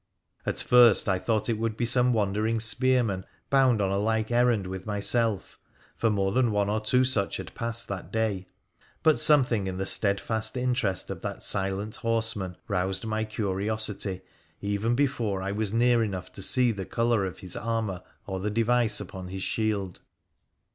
[0.47, 4.65] At first I thought it would be some wandering spearman bound on a like errand
[4.65, 5.59] with myself,
[5.95, 8.47] for more than one or two such had passed that day.
[9.03, 14.21] But something in the steadfast interest of that silent horseman roused my curiosity
[14.59, 18.49] even before I was near enough to see the colour of his armour or the
[18.49, 19.99] device upon his shield.